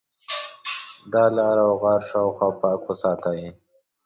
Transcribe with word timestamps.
د 1.11 1.13
ا 1.25 1.25
لاره 1.37 1.63
او 1.69 1.73
غار 1.81 2.01
شاوخوا 2.09 2.49
پاک 2.61 2.81
وساتئ. 2.89 3.41